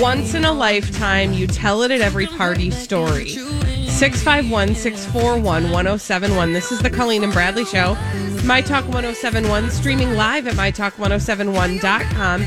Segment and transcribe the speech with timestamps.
[0.00, 3.30] Once in a lifetime, you tell it at every party story.
[3.30, 6.52] 651 641 1071.
[6.52, 7.94] This is the Colleen and Bradley Show.
[8.44, 12.46] My Talk 1071, streaming live at MyTalk1071.com.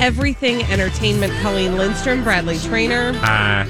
[0.00, 1.32] Everything Entertainment.
[1.42, 3.12] Colleen Lindstrom, Bradley Traynor.
[3.16, 3.66] Ah,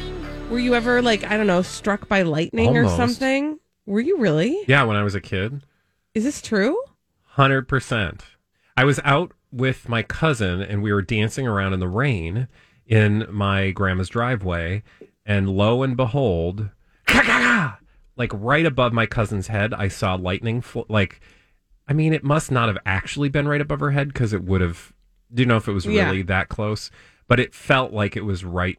[0.50, 3.58] Were you ever, like, I don't know, struck by lightning or something?
[3.86, 4.62] Were you really?
[4.68, 5.62] yeah, when I was a kid,
[6.14, 6.78] Is this true?
[7.36, 8.20] 100%.
[8.76, 12.46] I was out with my cousin and we were dancing around in the rain
[12.92, 14.82] in my grandma's driveway.
[15.24, 16.68] And lo and behold,
[18.16, 20.60] like right above my cousin's head, I saw lightning.
[20.60, 21.20] Fl- like,
[21.88, 24.60] I mean, it must not have actually been right above her head because it would
[24.60, 24.92] have.
[25.32, 26.06] Do you know if it was Yeah.
[26.06, 26.90] really that close?
[27.28, 28.78] But it felt like it was right,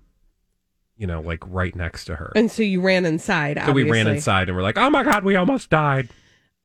[0.96, 2.32] you know, like right next to her.
[2.36, 3.60] And so you ran inside.
[3.66, 6.10] so we ran inside and we're like, oh my God, we almost died.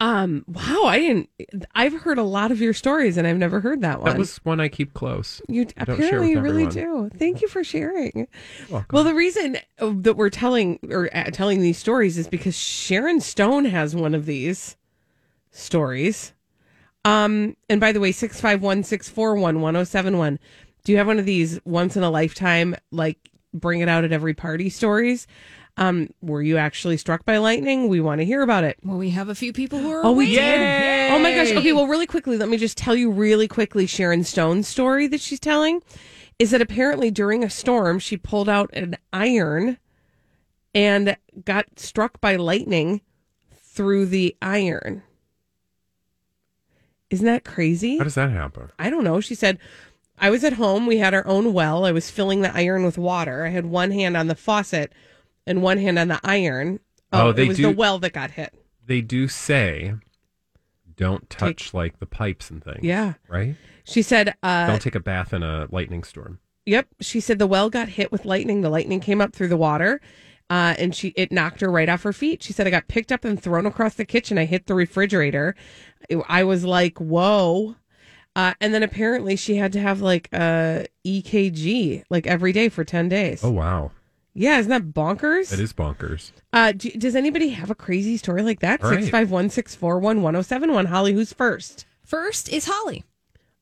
[0.00, 1.28] Um, wow, I didn't.
[1.74, 4.12] I've heard a lot of your stories, and I've never heard that one.
[4.12, 5.42] That was one I keep close.
[5.48, 7.10] You I apparently with really do.
[7.16, 8.28] Thank you for sharing.
[8.92, 13.20] Well, the reason uh, that we're telling or uh, telling these stories is because Sharon
[13.20, 14.76] Stone has one of these
[15.50, 16.32] stories.
[17.04, 20.38] Um, and by the way, 651 641 1071.
[20.84, 24.12] Do you have one of these once in a lifetime, like bring it out at
[24.12, 25.26] every party stories?
[25.78, 27.88] Um, were you actually struck by lightning?
[27.88, 28.78] We want to hear about it.
[28.84, 30.04] Well, we have a few people who are.
[30.04, 30.42] Oh, we waiting.
[30.42, 31.12] did.
[31.12, 31.52] Oh my gosh.
[31.52, 35.20] Okay, well, really quickly, let me just tell you really quickly Sharon Stone's story that
[35.20, 35.80] she's telling
[36.38, 39.78] is that apparently during a storm, she pulled out an iron
[40.74, 43.00] and got struck by lightning
[43.54, 45.02] through the iron.
[47.10, 47.98] Isn't that crazy?
[47.98, 48.70] How does that happen?
[48.78, 49.20] I don't know.
[49.20, 49.58] She said,
[50.18, 50.86] I was at home.
[50.86, 51.84] We had our own well.
[51.84, 53.46] I was filling the iron with water.
[53.46, 54.92] I had one hand on the faucet
[55.48, 56.80] and one hand on the iron.
[57.12, 58.54] Oh, they it was do- the well that got hit.
[58.86, 59.94] They do say
[60.96, 62.80] don't touch like the pipes and things.
[62.82, 63.14] Yeah.
[63.28, 63.54] Right?
[63.84, 66.40] She said, uh, don't take a bath in a lightning storm.
[66.66, 68.60] Yep, she said the well got hit with lightning.
[68.60, 70.02] The lightning came up through the water,
[70.50, 72.42] uh, and she it knocked her right off her feet.
[72.42, 74.36] She said I got picked up and thrown across the kitchen.
[74.36, 75.54] I hit the refrigerator.
[76.28, 77.76] I was like, "Whoa!"
[78.36, 82.84] Uh, and then apparently she had to have like a EKG like every day for
[82.84, 83.42] ten days.
[83.42, 83.90] Oh wow.
[84.34, 85.50] Yeah, isn't that bonkers?
[85.50, 86.32] That is bonkers.
[86.52, 88.82] Uh, do, does anybody have a crazy story like that?
[88.82, 89.00] All right.
[89.00, 90.86] Six five one six four one one zero seven one.
[90.86, 91.86] Holly, who's first?
[92.04, 93.04] First is Holly.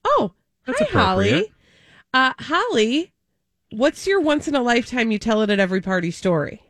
[0.04, 0.32] Oh,
[0.66, 1.52] That's hi, Holly.
[2.12, 3.12] Uh, Holly,
[3.70, 6.62] what's your once in a lifetime you tell it at every party story?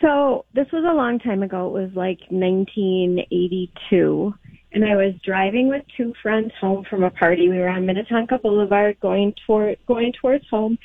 [0.00, 1.66] So this was a long time ago.
[1.68, 4.34] It was like 1982,
[4.72, 7.48] and I was driving with two friends home from a party.
[7.48, 10.78] We were on Minnetonka Boulevard, going toward going towards home,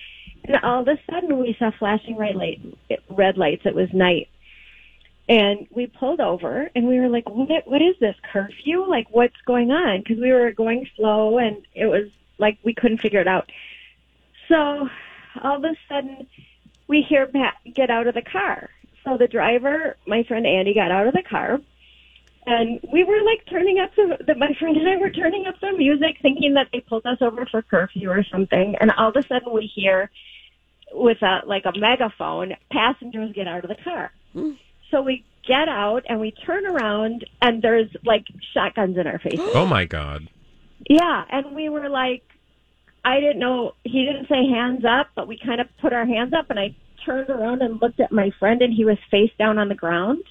[0.44, 2.62] and all of a sudden we saw flashing red light,
[3.10, 3.64] red lights.
[3.66, 4.30] It was night,
[5.30, 7.68] and we pulled over, and we were like, "What?
[7.68, 8.86] What is this curfew?
[8.86, 13.00] Like, what's going on?" Because we were going slow, and it was like we couldn't
[13.00, 13.52] figure it out.
[14.48, 14.90] So
[15.42, 16.28] all of a sudden
[16.88, 18.70] we hear Pat get out of the car.
[19.06, 21.60] So the driver, my friend Andy, got out of the car,
[22.46, 25.56] and we were like turning up the, the my friend and I were turning up
[25.62, 28.76] the music, thinking that they pulled us over for curfew or something.
[28.80, 30.10] And all of a sudden, we hear
[30.94, 34.12] with a like a megaphone, passengers get out of the car.
[34.34, 34.52] Hmm.
[34.90, 39.52] So we get out and we turn around, and there's like shotguns in our faces.
[39.54, 40.28] Oh my god.
[40.90, 42.24] Yeah, and we were like,
[43.06, 43.74] I didn't know.
[43.84, 46.76] He didn't say hands up, but we kind of put our hands up, and I
[47.06, 50.24] turned around and looked at my friend, and he was face down on the ground.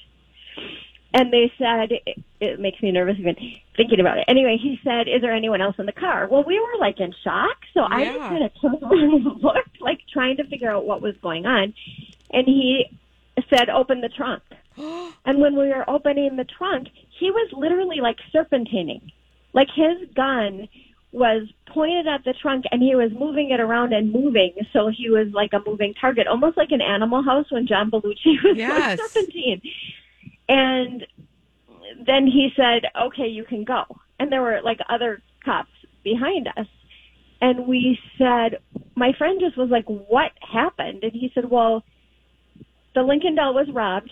[1.12, 3.34] And they said, it, it makes me nervous even
[3.76, 4.24] thinking about it.
[4.28, 7.12] Anyway, he said, "Is there anyone else in the car?" Well, we were like in
[7.24, 10.86] shock, so I just kind of turned around and looked, like trying to figure out
[10.86, 11.74] what was going on.
[12.32, 12.86] And he
[13.52, 14.42] said, "Open the trunk."
[14.76, 16.86] and when we were opening the trunk,
[17.18, 19.02] he was literally like serpentining
[19.52, 20.68] like his gun
[21.12, 24.52] was pointed at the trunk and he was moving it around and moving.
[24.72, 28.38] So he was like a moving target, almost like an animal house when John Belushi
[28.44, 28.98] was Yes.
[28.98, 29.60] like 17.
[30.50, 31.06] And
[32.04, 33.84] then he said, okay, you can go.
[34.18, 35.70] And there were like other cops
[36.02, 36.66] behind us.
[37.40, 38.58] And we said,
[38.96, 41.04] my friend just was like, what happened?
[41.04, 41.84] And he said, well,
[42.96, 44.10] the Lincoln Del was robbed.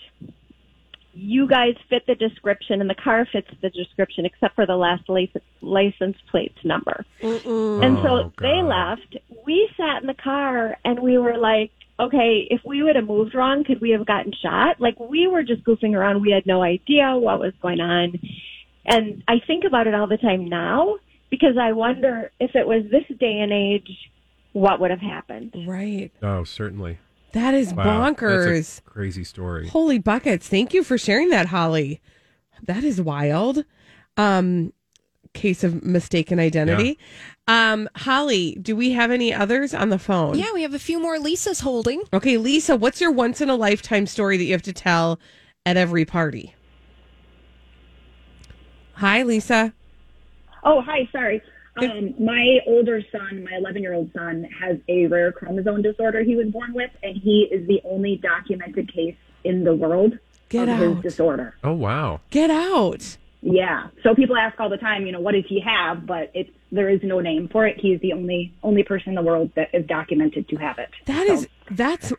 [1.13, 5.09] You guys fit the description and the car fits the description except for the last
[5.09, 7.05] license, license plate number.
[7.21, 9.17] And so Oh, they left.
[9.45, 13.35] We sat in the car and we were like, okay, if we would have moved
[13.35, 14.79] wrong, could we have gotten shot?
[14.79, 16.21] Like we were just goofing around.
[16.21, 18.19] We had no idea what was going on.
[18.85, 20.95] And I think about it all the time now
[21.29, 23.89] because I wonder if it was this day and age,
[24.53, 25.53] what would have happened.
[25.67, 26.11] Right.
[26.23, 26.97] Oh, certainly.
[27.33, 27.83] That is Wow.
[27.85, 28.53] bonkers.
[28.55, 29.67] That's a crazy story.
[29.67, 30.47] Holy buckets.
[30.47, 32.01] Thank you for sharing that, Holly.
[32.63, 33.65] That is wild.
[34.17, 34.73] Um
[35.33, 36.97] case of mistaken identity.
[37.49, 40.37] Um Holly, do we have any others on the phone?
[40.37, 42.03] Yeah, we have a few more Lisa's holding.
[42.13, 45.19] Okay, Lisa, what's your once in a lifetime story that you have to tell
[45.65, 46.53] at every party?
[48.93, 49.73] Hi, Lisa.
[50.63, 51.07] Oh, hi.
[51.11, 51.41] Sorry.
[51.77, 56.35] Um, my older son, my 11 year old son, has a rare chromosome disorder he
[56.35, 59.15] was born with, and he is the only documented case
[59.45, 60.19] in the world
[60.49, 60.95] Get of out.
[60.95, 61.55] his disorder.
[61.63, 62.19] Oh, wow.
[62.29, 63.17] Get out.
[63.41, 63.87] Yeah.
[64.03, 66.05] So people ask all the time, you know, what does he have?
[66.05, 67.77] But it's there is no name for it.
[67.79, 70.89] He's the only only person in the world that is documented to have it.
[71.05, 72.13] That So- is that's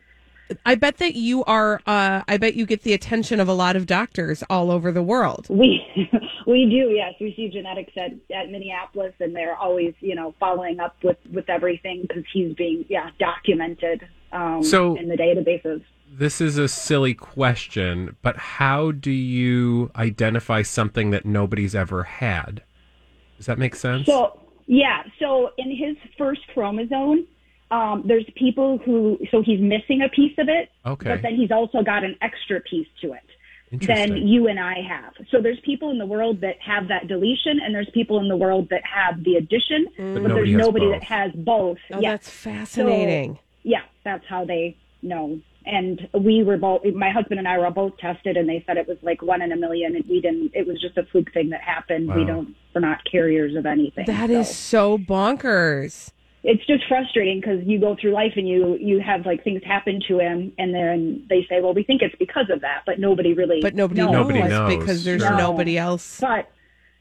[0.65, 3.75] I bet that you are uh I bet you get the attention of a lot
[3.77, 5.47] of doctors all over the world.
[5.49, 5.81] We
[6.47, 7.13] we do, yes.
[7.21, 11.49] We see genetics at, at Minneapolis, and they're always, you know, following up with with
[11.49, 15.83] everything because he's being, yeah, documented um, So- in the databases.
[16.13, 22.63] This is a silly question, but how do you identify something that nobody's ever had?
[23.37, 24.07] Does that make sense?
[24.07, 24.37] So
[24.71, 27.27] yeah, so in his first chromosome,
[27.71, 31.09] um, there's people who so he's missing a piece of it, Okay.
[31.09, 33.23] but then he's also got an extra piece to it.
[33.87, 35.13] than you and I have.
[35.29, 38.35] So there's people in the world that have that deletion, and there's people in the
[38.35, 40.93] world that have the addition, but, nobody there's has nobody both.
[40.99, 41.77] that has both.
[41.93, 42.11] Oh, yeah.
[42.11, 43.39] that's fascinating.
[43.63, 45.39] yeah, that's how they know.
[45.65, 48.87] And we were both, my husband and I were both tested, and they said it
[48.87, 50.51] was like one in a million, and we didn't.
[50.55, 52.13] It was just a fluke thing that happened.
[52.13, 52.55] We don't.
[52.73, 54.05] We're not carriers of anything.
[54.07, 54.39] That so.
[54.39, 56.11] is so bonkers.
[56.43, 60.01] it's just frustrating because you go through life and you you have like things happen
[60.07, 63.33] to him and then they say well we think it's because of that but nobody
[63.33, 64.11] really But nobody knows.
[64.11, 65.37] knows, Nobody knows, because there's sure.
[65.37, 66.19] nobody else.
[66.19, 66.49] but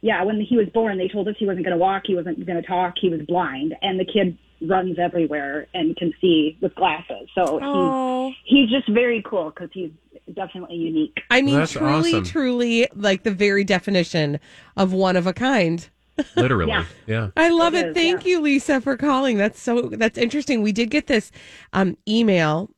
[0.01, 2.45] yeah when he was born they told us he wasn't going to walk he wasn't
[2.47, 6.75] going to talk he was blind and the kid runs everywhere and can see with
[6.75, 9.91] glasses so he's he's just very cool because he's
[10.35, 12.25] definitely unique I mean, That's truly, awesome.
[12.25, 14.39] truly, like the very definition
[14.77, 15.89] of one of a kind.
[16.37, 16.69] Literally.
[16.71, 16.85] Yeah.
[17.07, 17.29] yeah.
[17.37, 17.89] I love It it.
[17.91, 18.31] is, Thank yeah.
[18.33, 19.39] you, Lisa, for calling.
[19.39, 20.63] That's so that's interesting.
[20.63, 21.31] We did get this
[21.73, 22.71] um, email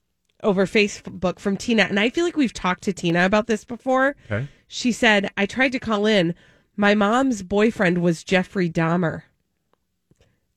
[0.43, 4.17] over Facebook from Tina, and I feel like we've talked to Tina about this before.
[4.31, 4.47] Okay.
[4.69, 6.35] She said, "I tried to call in.
[6.77, 9.23] My mom's boyfriend was Jeffrey Dahmer,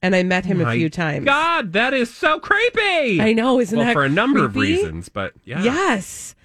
[0.02, 1.26] and I met him a few times.
[1.26, 3.22] God, that is so creepy.
[3.22, 5.64] I know, isn't well, that for a number of reasons, but yeah.
[5.64, 6.36] Yes."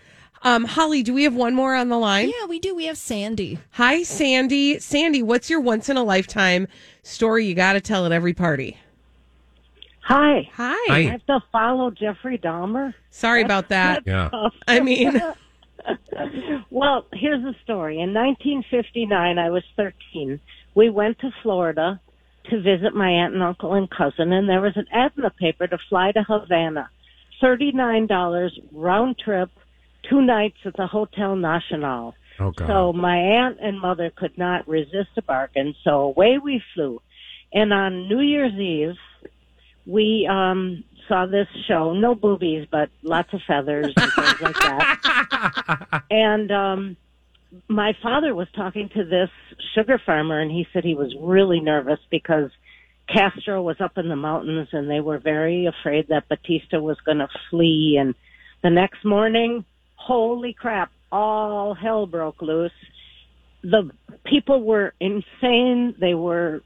[0.43, 2.31] Um, Holly, do we have one more on the line?
[2.31, 2.75] Yeah, we do.
[2.75, 3.59] We have Sandy.
[3.73, 4.79] Hi, Sandy.
[4.79, 6.67] Sandy, what's your once in a lifetime
[7.03, 8.79] story you got to tell at every party?
[10.01, 10.49] Hi.
[10.55, 10.75] Hi.
[10.89, 10.95] Hi.
[10.95, 12.95] I have to follow Jeffrey Dahmer.
[13.11, 14.03] Sorry about that.
[14.07, 14.31] Yeah.
[14.67, 15.21] I mean,
[16.71, 18.01] Well, here's the story.
[18.01, 20.41] In 1959, I was 13.
[20.75, 22.01] We went to Florida
[22.49, 25.31] to visit my aunt and uncle and cousin, and there was an ad in the
[25.31, 26.91] paper to fly to Havana.
[27.43, 29.51] $39 round trip,
[30.09, 32.15] two nights at the Hotel Nacional.
[32.39, 32.67] Oh God.
[32.67, 37.01] So my aunt and mother could not resist a bargain, so away we flew.
[37.53, 38.97] And on New Year's Eve,
[39.87, 46.03] we um saw this show, no boobies, but lots of feathers and things like that.
[46.11, 46.97] And um
[47.69, 49.31] my father was talking to this
[49.75, 52.51] sugar farmer and he said he was really nervous because
[53.13, 57.19] Castro was up in the mountains and they were very afraid that Batista was going
[57.19, 58.15] to flee and
[58.63, 59.65] the next morning,
[59.97, 62.73] holy crap, all hell broke loose.
[63.63, 63.91] The
[64.25, 65.95] people were insane.
[65.99, 66.63] They were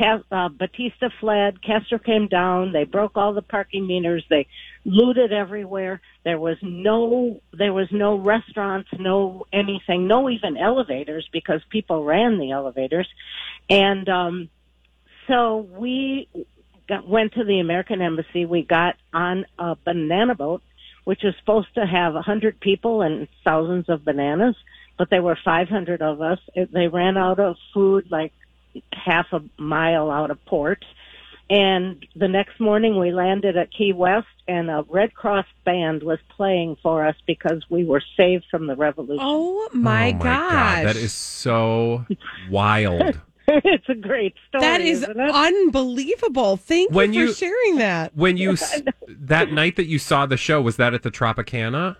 [0.00, 1.62] uh, Batista fled.
[1.62, 2.72] Castro came down.
[2.72, 4.24] They broke all the parking meters.
[4.28, 4.46] They
[4.84, 6.00] looted everywhere.
[6.24, 12.38] There was no, there was no restaurants, no anything, no even elevators because people ran
[12.38, 13.08] the elevators.
[13.68, 14.48] And, um,
[15.28, 16.28] so we
[16.88, 18.44] got, went to the American Embassy.
[18.44, 20.62] We got on a banana boat,
[21.04, 24.56] which is supposed to have a hundred people and thousands of bananas,
[24.98, 26.38] but there were 500 of us.
[26.54, 28.32] It, they ran out of food like
[28.92, 30.84] half a mile out of port.
[31.50, 36.18] And the next morning we landed at Key West and a Red Cross band was
[36.34, 39.18] playing for us because we were saved from the revolution.
[39.20, 40.84] Oh my, oh my gosh.
[40.84, 42.06] That is so
[42.50, 43.20] wild.
[43.48, 44.62] it's a great story.
[44.62, 45.30] That is isn't it?
[45.30, 46.56] unbelievable.
[46.56, 48.16] Thank When you for you- sharing that.
[48.16, 48.56] When you
[49.08, 51.96] that night that you saw the show, was that at the Tropicana?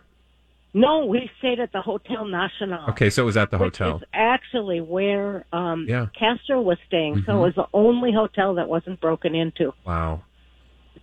[0.75, 2.88] No, we stayed at the Hotel Nacional.
[2.91, 3.97] Okay, so it was at the which hotel.
[3.99, 6.07] is actually where um, Yeah.
[6.19, 7.23] Castro was staying.
[7.26, 9.75] So it was the only hotel that wasn't broken into.
[9.87, 10.23] Wow.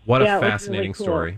[0.06, 1.06] What Yeah, a it was really fascinating cool.
[1.06, 1.38] story.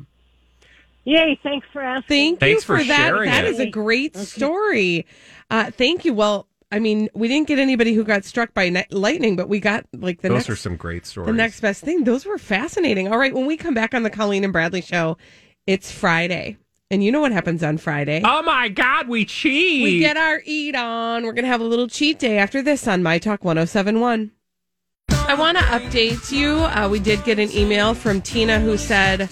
[1.04, 1.40] Yay!
[1.42, 2.08] Thanks for asking.
[2.38, 3.08] Thank Thanks you for, for that.
[3.10, 3.50] sharing That it.
[3.52, 5.08] is a great story.
[5.50, 6.14] Uh, thank you.
[6.14, 9.60] Well, I mean, we didn't get anybody who got struck by ni- lightning, but we
[9.60, 11.26] got like the Those next are some great stories.
[11.26, 12.04] the next best thing.
[12.04, 13.08] Those were fascinating.
[13.12, 15.18] All right, when we come back on the Colleen and Bradley show,
[15.66, 16.58] it's Friday.
[16.92, 18.22] And you know what happens on Friday?
[18.26, 19.82] Oh my God, we cheat.
[19.82, 21.24] We get our eat on.
[21.24, 24.32] We're going to have a little cheat day after this on My Talk 1071.
[25.10, 26.56] I want to update you.
[26.56, 29.30] Uh, we did get an email from Tina who said,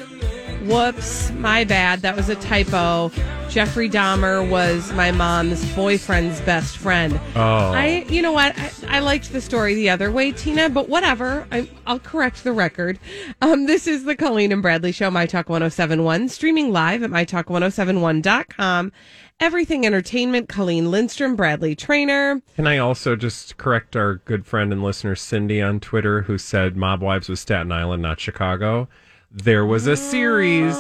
[0.66, 2.02] Whoops, my bad.
[2.02, 3.12] That was a typo.
[3.50, 7.20] Jeffrey Dahmer was my mom's boyfriend's best friend.
[7.36, 7.72] Oh.
[7.72, 8.58] I, you know what?
[8.60, 11.48] I, I liked the story the other way, Tina, but whatever.
[11.52, 13.00] I, I'll correct the record.
[13.42, 18.92] Um, this is the Colleen and Bradley Show, My Talk 1071, streaming live at MyTalk1071.com.
[19.40, 22.42] Everything Entertainment, Colleen Lindstrom, Bradley Traynor.
[22.58, 26.76] Can I also just correct our good friend and listener Cindy on Twitter who said
[26.76, 28.90] Mob Wives was Staten Island, not Chicago?
[29.32, 30.76] There was a series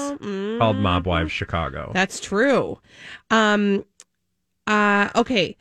[0.58, 1.92] called Mob Wives Chicago.
[1.94, 2.80] That's true.
[3.30, 3.86] Um,
[4.66, 5.56] uh, okay.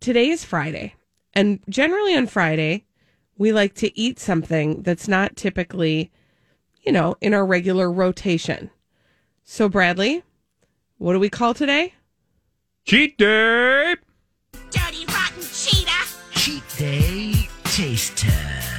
[0.00, 0.94] Today is Friday.
[1.34, 2.84] And generally on Friday,
[3.36, 6.10] we like to eat something that's not typically,
[6.82, 8.70] you know, in our regular rotation.
[9.44, 10.22] So, Bradley,
[10.98, 11.94] what do we call today?
[12.84, 13.96] Cheat day!
[14.70, 16.06] Dirty rotten cheetah.
[16.32, 18.34] Cheat day taste test.
[18.64, 18.73] Stick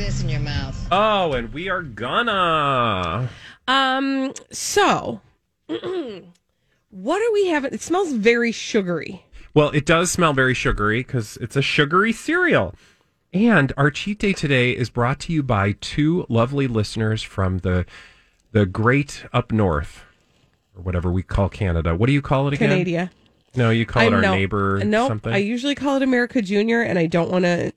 [0.00, 0.88] this in your mouth.
[0.90, 3.28] Oh, and we are gonna.
[3.68, 5.20] Um, so
[5.68, 7.74] what are we having?
[7.74, 9.26] It smells very sugary.
[9.52, 12.74] Well, it does smell very sugary because it's a sugary cereal.
[13.34, 17.84] And our cheat day today is brought to you by two lovely listeners from the
[18.52, 20.02] the great up north,
[20.74, 21.94] or whatever we call Canada.
[21.94, 22.70] What do you call it again?
[22.84, 23.10] Canada.
[23.54, 25.32] No, you call it I our know- neighbor No, something.
[25.32, 27.72] I usually call it America Junior, and I don't want to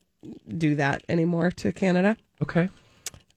[0.57, 2.17] do that anymore to Canada.
[2.41, 2.69] okay.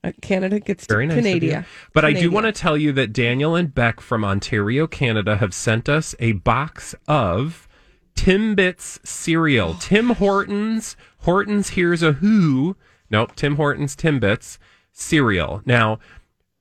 [0.03, 1.17] Uh, Canada gets to Very nice.
[1.17, 1.39] of you.
[1.39, 1.67] Canada.
[1.91, 5.55] But I do want to tell you that Daniel and Beck from Ontario, Canada have
[5.55, 7.67] sent us a box of
[8.15, 9.73] Timbits cereal.
[9.79, 12.75] Tim Hortons, Hortons Here's a Who.
[13.09, 14.59] Nope, Tim Hortons Timbits
[14.93, 15.61] cereal.
[15.65, 15.97] Now,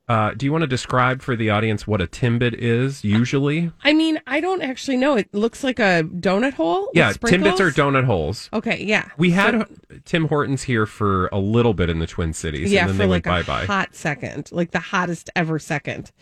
[0.08, 3.72] uh, do you want to describe for the audience what a Timbit is usually?
[3.82, 5.16] I mean, I don't actually know.
[5.16, 6.90] It looks like a donut hole.
[6.94, 8.48] yeah, Timbits are donut holes.
[8.52, 9.08] Okay, yeah.
[9.18, 12.82] We had So- Tim Hortons here for a little bit in the Twin Cities, yeah
[12.82, 13.66] and then for they like went a bye bye.
[13.66, 16.12] hot second, like the hottest ever second.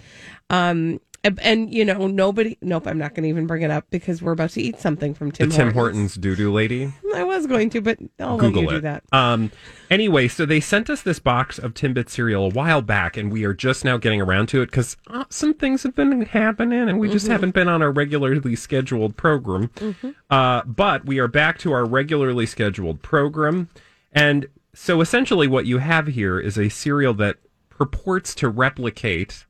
[0.51, 2.57] Um, and, and, you know, nobody.
[2.63, 5.15] Nope, I'm not going to even bring it up because we're about to eat something
[5.15, 5.51] from The Tim.
[5.51, 5.75] Tim Hortons.
[5.75, 6.93] Hortons doo doo lady.
[7.15, 8.81] I was going to, but I'll Google let you it.
[8.81, 9.05] do that.
[9.13, 9.51] Um,
[9.91, 13.45] anyway, so they sent us this box of Timbit cereal a while back, and we
[13.45, 16.99] are just now getting around to it because uh, some things have been happening, and
[17.01, 17.31] we just Mhm.
[17.31, 19.69] haven't been on our regularly scheduled program.
[19.77, 20.15] Mhm.
[20.31, 23.69] Uh, but we are back to our regularly scheduled program,
[24.13, 27.37] and so essentially, what you have here is a cereal that
[27.71, 29.47] purports to replicate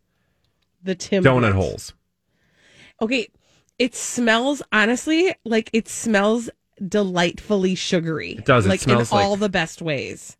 [0.84, 1.54] The Tim donut Hortons.
[1.56, 1.94] holes.
[3.02, 3.28] Okay,
[3.78, 6.48] it smells honestly like it smells
[6.86, 8.32] delightfully sugary.
[8.32, 8.66] It does.
[8.66, 10.36] It like smells in like- all the best ways.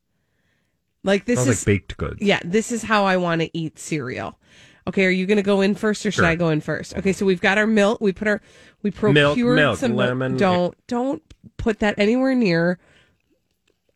[1.02, 2.22] Like this Smells is like baked goods.
[2.22, 4.38] Yeah, this is how I want to eat cereal.
[4.86, 6.26] Okay, are you going to go in first or should Sure.
[6.26, 6.96] I go in first?
[6.96, 8.00] Okay, so we've got our milk.
[8.00, 8.40] We put our
[8.82, 10.36] we Milk, procured milk, some lemon.
[10.38, 11.22] Don't don't
[11.58, 12.78] put that anywhere near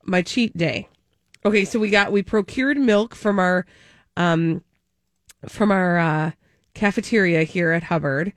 [0.05, 0.89] my cheat day.
[1.47, 3.65] Okay, so we got we procured milk from our
[4.17, 4.63] um
[5.47, 6.31] from our uh
[6.75, 8.33] cafeteria here at Hubbard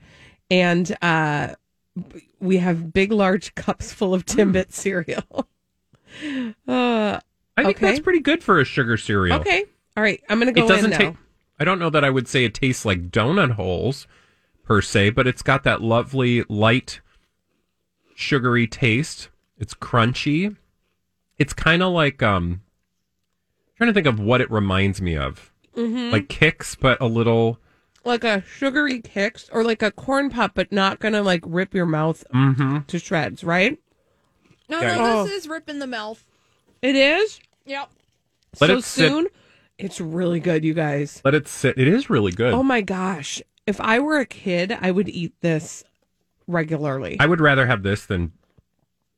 [0.50, 1.54] and uh
[2.40, 5.48] we have big large cups full of Timbit cereal.
[6.68, 7.20] uh
[7.56, 7.86] I think okay.
[7.86, 9.38] that's pretty good for a sugar cereal.
[9.40, 9.64] Okay.
[9.96, 11.18] All right, I'm going to go it doesn't in.
[11.60, 14.06] I don't know that I would say it tastes like donut holes
[14.64, 17.00] per se, but it's got that lovely light
[18.16, 19.28] sugary taste.
[19.58, 20.56] It's crunchy.
[21.38, 22.62] It's kind of like um
[23.76, 25.51] trying to think of what it reminds me of.
[25.76, 26.12] Mhm.
[26.12, 27.58] Like Kix but a little
[28.04, 31.86] like a sugary Kix or like a corn pop, but not gonna like rip your
[31.86, 32.86] mouth Mhm.
[32.86, 33.78] to shreds, right?
[34.68, 34.96] No, Yeah.
[34.96, 35.24] no, Oh.
[35.24, 36.24] this is ripping the mouth.
[36.82, 37.40] It is.
[37.66, 37.90] Yep.
[38.60, 39.26] Let so it sit- soon.
[39.78, 41.20] It's really good, you guys.
[41.24, 41.78] let it sit.
[41.78, 42.52] It is really good.
[42.54, 43.40] Oh my gosh!
[43.66, 45.84] If I were a kid, I would eat this
[46.46, 47.16] regularly.
[47.20, 48.32] I would rather have this than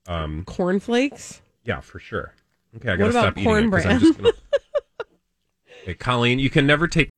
[0.06, 1.40] um Cornflakes.
[1.64, 2.34] Yeah, for sure.
[2.76, 4.00] Okay, I What gotta about stop eating it 'cause I'm cornbread?
[4.00, 4.32] just gonna...
[5.84, 7.10] Hey, Colleen, you can never take.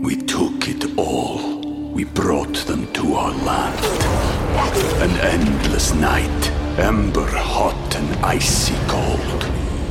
[0.00, 1.60] We took it all.
[1.90, 3.84] We brought them to our land.
[5.02, 9.42] An endless night, ember hot and icy cold.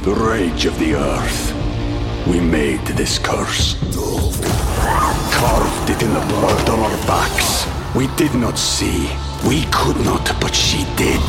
[0.03, 1.53] The rage of the earth.
[2.25, 3.75] We made this curse.
[5.33, 7.67] Carved it in the blood on our backs.
[7.93, 9.09] We did not see.
[9.45, 11.19] We could not, but she did.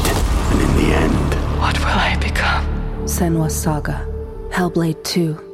[0.52, 2.64] And in the end, What will I become?
[3.06, 4.06] Senua's Saga.
[4.52, 5.53] Hellblade 2.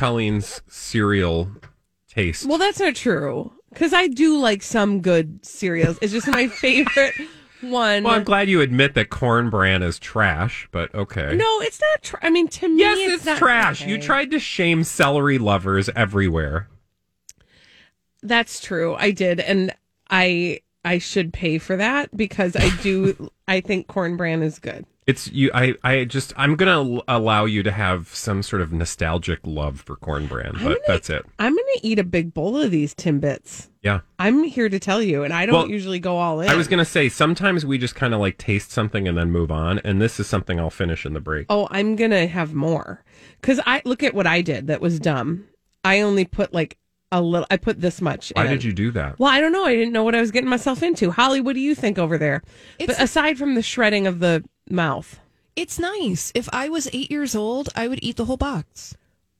[0.00, 1.50] Colleen's cereal
[2.08, 2.46] taste.
[2.46, 5.98] Well, that's not true because I do like some good cereals.
[6.00, 7.12] It's just my favorite
[7.60, 8.04] one.
[8.04, 11.36] Well, I'm glad you admit that corn bran is trash, but okay.
[11.36, 12.02] No, it's not.
[12.02, 13.84] Tr- I mean, to me, Yes, it's, it's, not- trash.
[13.84, 16.70] You tried to shame celery lovers everywhere.
[18.22, 18.94] That's true.
[18.94, 19.74] I did, and
[20.08, 23.30] I I should pay for that because I do.
[23.46, 24.86] I think corn bran is good.
[25.10, 25.50] It's you.
[25.52, 25.74] I.
[25.82, 26.32] I just.
[26.36, 30.52] I'm gonna l- allow you to have some sort of nostalgic love for corn bran,
[30.54, 31.24] but gonna- that's it.
[31.38, 33.68] I'm going to eat a big bowl of these Timbits.
[33.82, 34.00] Yeah.
[34.18, 36.48] I'm here to tell you, and I don't Well, usually go all in.
[36.50, 39.50] I was gonna say sometimes we just kind of like taste something and then move
[39.50, 41.46] on, and this is something I'll finish in the break.
[41.48, 43.02] Oh, I'm gonna have more
[43.40, 44.66] because I look at what I did.
[44.66, 45.44] That was dumb.
[45.82, 46.76] I only put like
[47.12, 47.46] a little.
[47.50, 48.32] I put this much.
[48.36, 48.50] Why in.
[48.50, 49.18] did you do that?
[49.18, 49.64] Well, I don't know.
[49.64, 51.10] I didn't know what I was getting myself into.
[51.10, 52.42] Holly, what do you think over there?
[52.78, 55.18] but aside from the shredding of the mouth,
[55.56, 56.30] It's nice.
[56.34, 58.94] If I was eight years old, I would eat the whole box.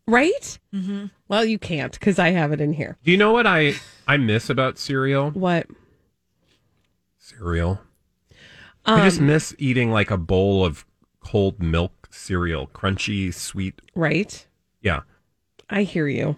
[0.07, 0.59] right?
[0.75, 1.07] Mm-hmm.
[1.29, 2.97] Well, you can't because I have it in here.
[3.05, 3.75] Do you know what I
[4.09, 5.31] I miss about cereal?
[5.31, 5.66] What?
[7.18, 7.81] Cereal.
[8.85, 10.85] I just Um, miss eating like a bowl of
[11.21, 13.81] cold milk cereal, crunchy, sweet.
[13.94, 14.47] Right.
[14.83, 15.01] Yeah.
[15.68, 16.37] I hear you.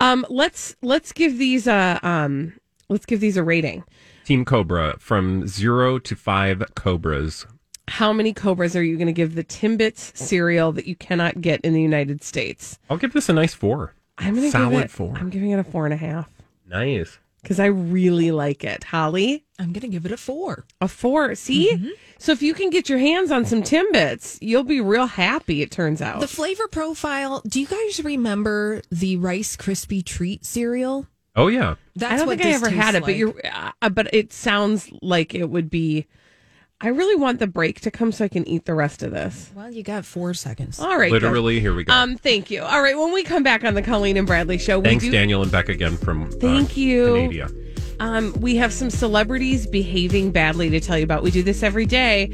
[0.00, 2.54] Um, let's let's give these a um
[2.88, 3.84] let's give these a rating.
[4.24, 7.46] Team Cobra from zero to five cobras.
[7.88, 11.60] How many cobras are you going to give the Timbits cereal that you cannot get
[11.60, 12.80] in the United States?
[12.90, 13.94] I'll give this a nice four.
[14.18, 15.14] I'm going to solid give it, four.
[15.16, 16.28] I'm giving it a four and a half
[16.68, 17.18] Nice.
[17.46, 18.82] Because I really like it.
[18.82, 20.64] Holly, I'm going to give it a four.
[20.80, 21.34] a four.
[21.36, 21.88] See, Mm-hmm.
[22.18, 25.62] so if you can get your hands on some Timbits, you'll be real happy.
[25.62, 26.20] It turns out.
[26.20, 27.42] The flavor profile.
[27.46, 31.06] Do you guys remember the Rice Krispie treat cereal?
[31.36, 31.76] Oh yeah.
[31.94, 33.34] That's I don't what think I this ever had tastes it, but you're.
[33.82, 36.06] Uh, but it sounds like it would be.
[36.80, 39.50] I really want the break to come so I can eat the rest of this.
[39.54, 40.78] Well, you got four seconds.
[40.78, 41.22] All right, good.
[41.22, 41.92] Literally, here we go.
[41.92, 42.62] Um, thank you.
[42.62, 45.10] All right, when we come back on the Colleen and Bradley show, we Thanks, do,
[45.10, 47.14] Daniel and Beck again from uh, Thank you.
[47.14, 47.50] Canada.
[47.98, 51.22] Um, we have some celebrities behaving badly to tell you about.
[51.22, 52.24] We do this every day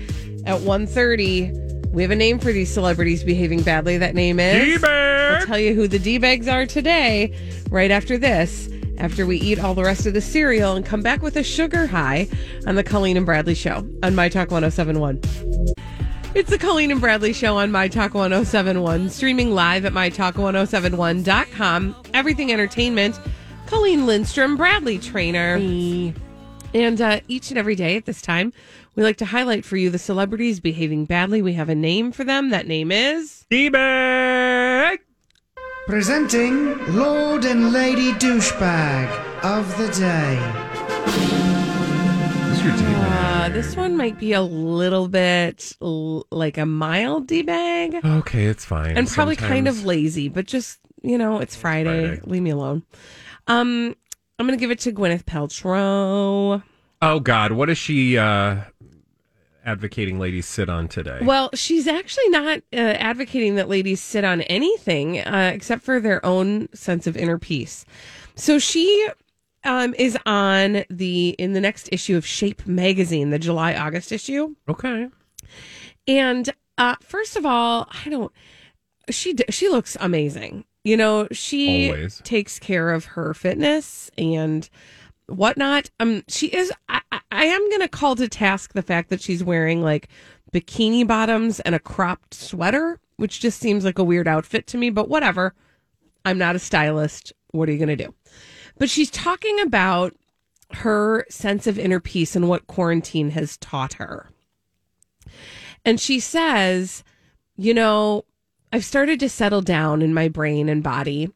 [0.44, 1.92] at 1.30.
[1.92, 3.96] We have a name for these celebrities behaving badly.
[3.96, 5.40] That name is D-bag.
[5.42, 7.32] I'll tell you who the D-bags are today,
[7.70, 8.68] right after this,
[9.02, 11.86] after we eat all the rest of the cereal and come back with a sugar
[11.86, 12.28] high
[12.66, 15.20] on the Colleen and Bradley show on My Talk 1071.
[16.34, 21.96] It's the Colleen and Bradley Show on My Talk 1071, streaming live at MyTalk1071.com.
[22.14, 23.20] Everything Entertainment.
[23.66, 25.56] Colleen Lindstrom, Bradley Traynor.
[26.74, 28.54] And uh, each and every day at this time,
[28.94, 31.42] we like to highlight for you the celebrities behaving badly.
[31.42, 32.48] We have a name for them.
[32.48, 34.41] That name is D-bag.
[35.86, 39.08] Presenting Lord and Lady Douchebag
[39.42, 40.36] of the Day.
[42.62, 42.80] Who's?
[42.80, 47.96] Uh, this one might be a little bit l- like a mild D bag.
[48.04, 48.96] Okay, it's fine.
[48.96, 52.06] and probably kind of lazy, but just you know, it's Friday.
[52.06, 52.20] Friday.
[52.24, 52.84] Leave me alone.
[53.48, 53.96] Um,
[54.38, 56.62] I'm gonna give it to Gwyneth Paltrow.
[57.02, 58.58] Oh God, what is she uh,
[59.64, 60.18] advocating?
[60.18, 61.20] Ladies sit on today.
[61.22, 66.24] Well, she's actually not uh, advocating that ladies sit on anything uh, except for their
[66.24, 67.84] own sense of inner peace.
[68.34, 69.08] So she
[69.64, 74.54] um, is on the in the next issue of Shape magazine, the July August issue.
[74.68, 75.08] Okay.
[76.06, 78.32] And uh, first of all, I don't.
[79.10, 80.64] She she looks amazing.
[80.84, 82.20] You know, she Always.
[82.24, 84.68] takes care of her fitness and
[85.32, 85.90] whatnot.
[86.00, 86.72] Um, she is.
[86.88, 90.08] I, I- I am going to call to task the fact that she's wearing like
[90.52, 94.90] bikini bottoms and a cropped sweater, which just seems like a weird outfit to me.
[94.90, 95.54] But whatever.
[96.24, 97.32] I'm not a stylist.
[97.50, 98.14] What are you going to do?
[98.78, 100.14] But she's talking about
[100.72, 104.28] her sense of inner peace and what quarantine has taught her.
[105.84, 107.02] And she says,
[107.56, 108.24] you know,
[108.72, 111.30] I've started to settle down in my brain and body.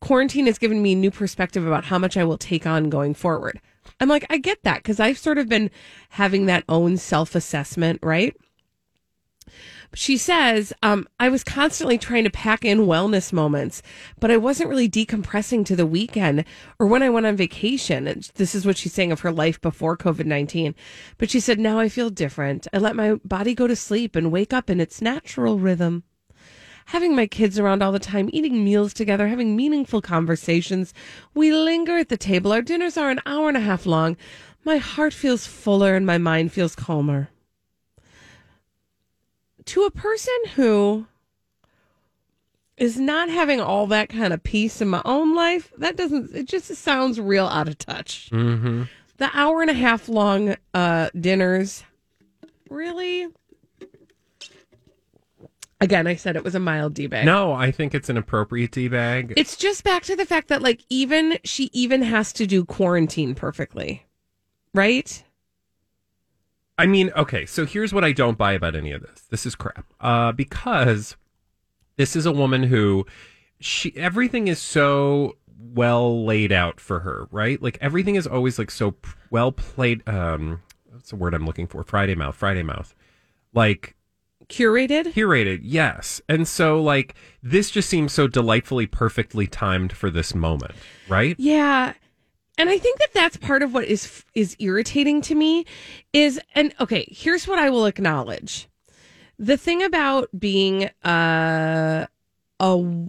[0.00, 3.14] Quarantine has given me a new perspective about how much I will take on going
[3.14, 3.60] forward.
[4.00, 5.70] I'm like, I get that because I've sort of been
[6.10, 8.34] having that own self assessment, right?
[9.92, 13.82] She says, um, I was constantly trying to pack in wellness moments,
[14.20, 16.44] but I wasn't really decompressing to the weekend
[16.78, 18.06] or when I went on vacation.
[18.06, 20.76] And this is what she's saying of her life before COVID 19.
[21.18, 22.68] But she said, now I feel different.
[22.72, 26.04] I let my body go to sleep and wake up in its natural rhythm.
[26.90, 30.94] Having my kids around all the time, eating meals together, having meaningful conversations.
[31.34, 32.52] We linger at the table.
[32.52, 34.16] Our dinners are an hour and a half long.
[34.64, 37.30] My heart feels fuller and my mind feels calmer
[39.70, 41.06] to a person who
[42.76, 46.48] is not having all that kind of peace in my own life, that doesn't, it
[46.48, 48.30] just sounds real out of touch.
[48.32, 48.84] Mm-hmm.
[49.18, 51.84] The hour and a half long uh, dinners,
[52.68, 53.28] really?
[55.82, 57.24] Again, I said it was a mild D bag.
[57.24, 59.32] No, I think it's an appropriate tea bag.
[59.36, 63.34] It's just back to the fact that, like, even she even has to do quarantine
[63.34, 64.06] perfectly,
[64.74, 65.24] right?
[66.76, 69.22] I mean, okay, so here's what I don't buy about any of this.
[69.30, 69.86] This is crap.
[70.00, 71.16] Uh, because
[71.96, 73.06] this is a woman who
[73.60, 77.60] she everything is so well laid out for her, right?
[77.60, 78.94] Like everything is always like so
[79.30, 81.84] well played um what's the word I'm looking for?
[81.84, 82.94] Friday mouth, Friday mouth.
[83.52, 83.94] Like
[84.50, 85.12] curated?
[85.12, 86.20] Curated, yes.
[86.28, 90.74] And so like this just seems so delightfully perfectly timed for this moment,
[91.08, 91.36] right?
[91.38, 91.94] Yeah.
[92.58, 95.64] And I think that that's part of what is is irritating to me
[96.12, 98.68] is and okay, here's what I will acknowledge.
[99.38, 102.08] The thing about being a
[102.60, 103.08] a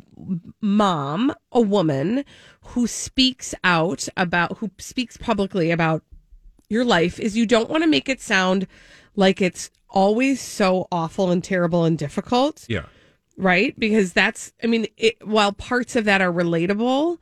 [0.62, 2.24] mom, a woman
[2.62, 6.04] who speaks out about who speaks publicly about
[6.72, 8.66] your life is you don't want to make it sound
[9.16, 12.86] like it's always so awful and terrible and difficult Yeah.
[13.38, 13.78] right?
[13.78, 17.18] Because that's, I mean, it, while parts of that are relatable,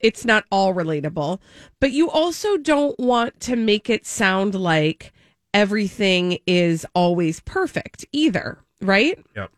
[0.00, 1.38] it's not all relatable.
[1.80, 5.12] But you also don't want to make it sound like
[5.54, 9.18] everything is always perfect either, right?
[9.34, 9.50] Yep.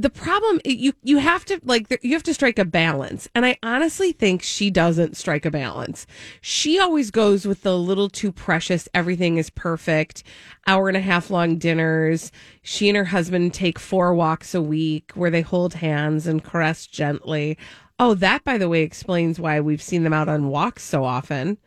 [0.00, 3.58] The problem you you have to like you have to strike a balance, and I
[3.62, 6.06] honestly think she doesn't strike a balance.
[6.40, 8.88] She always goes with the little too precious.
[8.94, 10.22] Everything is perfect.
[10.66, 12.32] Hour and a half long dinners.
[12.62, 16.86] She and her husband take four walks a week where they hold hands and caress
[16.86, 17.58] gently.
[17.98, 21.58] Oh, that by the way explains why we've seen them out on walks so often.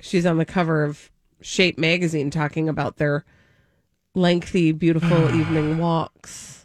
[0.00, 1.12] She's on the cover of
[1.42, 3.24] Shape magazine talking about their
[4.16, 6.57] lengthy, beautiful evening walks.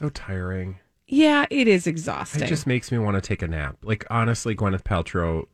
[0.00, 0.78] So tiring.
[1.06, 2.42] Yeah, it is exhausting.
[2.42, 3.76] It just makes me want to take a nap.
[3.82, 5.44] Like honestly, Gwyneth Paltrow,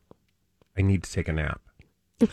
[0.79, 1.61] I need to take a nap.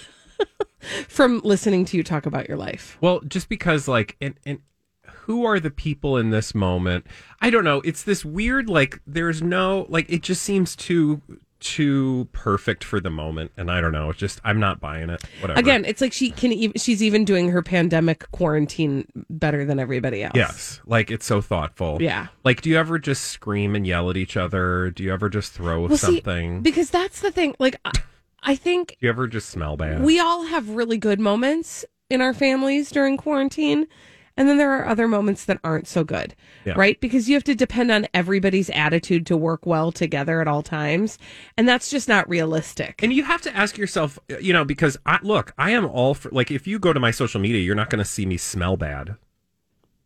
[1.08, 3.00] From listening to you talk about your life.
[3.02, 4.60] Well, just because like and and
[5.08, 7.08] who are the people in this moment?
[7.42, 7.82] I don't know.
[7.82, 11.20] It's this weird like there's no like it just seems too
[11.64, 14.10] too perfect for the moment and I don't know.
[14.10, 15.24] It's just I'm not buying it.
[15.40, 15.60] Whatever.
[15.60, 20.24] Again, it's like she can even she's even doing her pandemic quarantine better than everybody
[20.24, 20.34] else.
[20.36, 21.98] Yes, like it's so thoughtful.
[22.02, 22.28] Yeah.
[22.44, 24.92] Like, do you ever just scream and yell at each other?
[24.92, 26.62] Do you ever just throw Well, see, something?
[26.62, 27.56] because that's the thing.
[27.60, 27.92] Like, I,
[28.44, 30.04] I think do you ever just smell bad?
[30.04, 33.88] we all have really good moments in our families during quarantine.
[34.36, 36.34] And then there are other moments that aren't so good,
[36.66, 36.74] Yeah.
[36.76, 37.00] right?
[37.00, 41.20] Because you have to depend on everybody's attitude to work well together at all times.
[41.56, 43.04] And that's just not realistic.
[43.04, 46.32] And you have to ask yourself, you know, because I look, I am all for
[46.32, 48.76] like if you go to my social media, you're not going to see me smell
[48.76, 49.16] bad.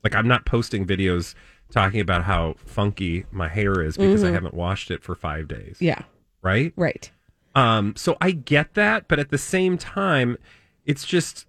[0.04, 1.34] Like I'm not posting videos
[1.72, 4.34] talking about how funky my hair is because I Mhm.
[4.34, 5.78] haven't washed it for 5 days.
[5.80, 6.02] Yeah.
[6.42, 6.74] Right?
[6.76, 7.10] Right.
[7.56, 10.38] Um so I get that, but at the same time,
[10.86, 11.46] it's just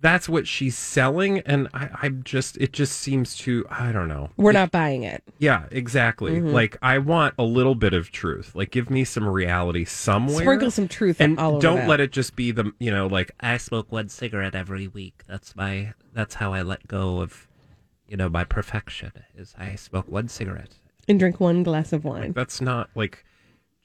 [0.00, 4.30] that's what she's selling and I I'm just it just seems to I don't know.
[4.36, 5.22] We're not buying it.
[5.38, 6.32] Yeah, exactly.
[6.32, 6.52] Mhm.
[6.52, 8.54] Like I want a little bit of truth.
[8.54, 10.40] Like give me some reality somewhere.
[10.44, 13.90] Sprinkle some truth and don't let it just be the you know like I smoke
[13.90, 15.22] one cigarette every week.
[15.26, 17.48] That's my that's how I let go of
[18.08, 20.74] you know my perfection is I smoke one cigarette.
[21.08, 22.32] And drink one glass of wine.
[22.32, 23.24] that's not like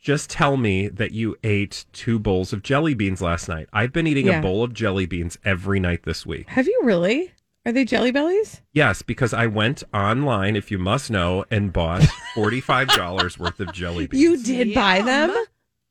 [0.02, 3.70] just tell me that you ate two bowls of jelly beans last night.
[3.72, 4.40] I've been eating Yeah.
[4.40, 6.50] a bowl of jelly beans every night this week.
[6.50, 7.32] Have you really?
[7.66, 8.62] Are they jelly bellies?
[8.74, 12.02] Yes, because I went online, if you must know, and bought
[12.36, 14.22] $45 worth of jelly beans.
[14.22, 15.32] You did buy them?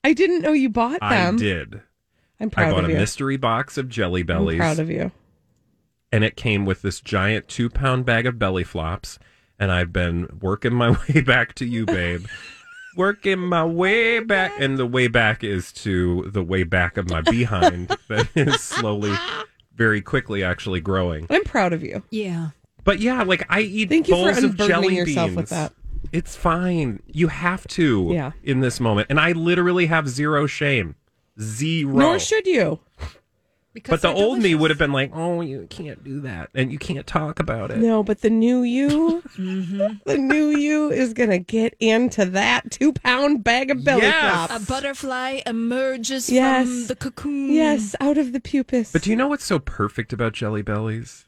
[0.03, 1.37] I didn't know you bought them.
[1.37, 1.81] I did.
[2.40, 2.77] I'm proud of you.
[2.77, 2.99] I bought a you.
[2.99, 4.59] mystery box of jelly I'm bellies.
[4.59, 5.12] proud of you.
[6.11, 9.18] and it came with this giant two pound bag of belly flops.
[9.59, 12.25] And I've been working my way back to you, babe.
[13.00, 14.52] Working my way back.
[14.58, 19.14] And the way back is to the way back of my behind that is slowly
[19.74, 21.26] very quickly actually growing.
[21.30, 22.02] I'm proud of you.
[22.10, 22.50] Yeah.
[22.84, 25.36] But yeah, like I eat Thank you for bowls of unburdening jelly yourself beans.
[25.36, 25.72] with that.
[26.12, 27.02] It's fine.
[27.06, 28.32] You have to Yeah.
[28.42, 29.06] in this moment.
[29.08, 30.94] And I literally have zero shame.
[31.40, 31.94] Zero.
[31.94, 32.80] Nor should you.
[33.87, 36.78] But the old me would have been like, "Oh, you can't do that, and you
[36.78, 39.94] can't talk about it." No, but the new you, Mm-hmm.
[40.06, 44.48] the new you is gonna get into that two pound bag of belly Yes.
[44.48, 44.62] flops.
[44.64, 46.66] A butterfly emerges Yes.
[46.66, 47.52] from the cocoon.
[47.52, 48.92] Yes, out of the pupus.
[48.92, 51.26] But do you know what's so perfect about Jelly Bellies?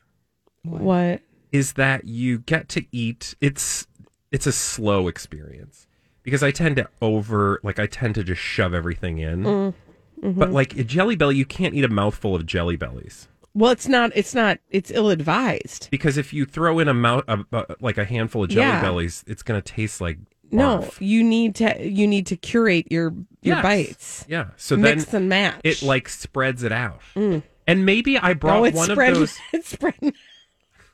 [0.62, 1.20] what?
[1.52, 3.34] Is that you get to eat.
[3.40, 3.86] It's
[4.30, 5.86] it's a slow experience
[6.22, 9.42] because I tend to over like I tend to just shove everything in.
[9.44, 9.74] Mm,
[10.22, 10.52] But mhm.
[10.52, 13.26] like a Jelly Belly, you can't eat a mouthful of Jelly Bellies.
[13.54, 14.12] Well, it's not.
[14.14, 14.60] It's not.
[14.70, 15.88] It's ill advised.
[15.90, 18.80] Because if you throw in a mouth, a, a- like a handful of jelly Yeah.
[18.80, 20.18] bellies, it's going to taste like
[20.50, 20.96] No, barf.
[21.00, 21.86] you need to.
[21.86, 23.62] You need to curate your your Yes.
[23.62, 24.24] bites.
[24.28, 24.46] Yeah.
[24.56, 25.60] So mix then and match.
[25.64, 27.00] it like spreads it out.
[27.16, 27.42] Mm.
[27.66, 29.12] And maybe I brought oh, one spread.
[29.14, 29.38] of those.
[29.52, 29.94] It's spread.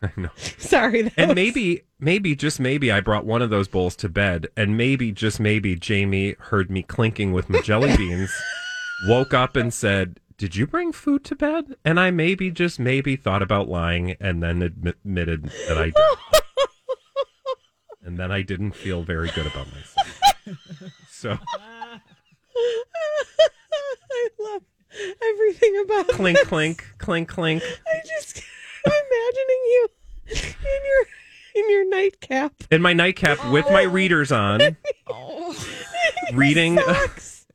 [0.02, 0.30] I know.
[0.58, 1.02] Sorry.
[1.02, 4.46] That And was- maybe, maybe, just maybe, I brought one of those bowls to bed,
[4.56, 8.30] and maybe, just maybe, Jamie heard me clinking with my jelly beans,
[9.06, 13.16] woke up and said, "Did you bring food to bed?" And I maybe, just maybe,
[13.16, 15.94] thought about lying, and then admitted that I did.
[18.04, 20.22] and then I didn't feel very good about myself.
[21.18, 21.32] So
[24.12, 24.62] I love
[25.22, 26.48] everything about clink, this.
[26.48, 27.62] clink, clink, clink.
[27.62, 28.42] I just
[28.86, 29.88] I'm imagining you
[30.30, 31.06] in your
[31.56, 32.52] in your nightcap.
[32.70, 33.90] In my nightcap with my oh.
[33.90, 34.76] readers on,
[36.32, 36.78] reading